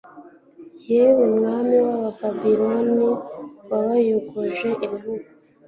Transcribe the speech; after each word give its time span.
Yewe 0.89 1.23
mwari 1.35 1.77
wa 1.87 1.99
Babiloni 2.17 3.09
wayogoje 3.69 4.69
ibihugu 4.85 5.29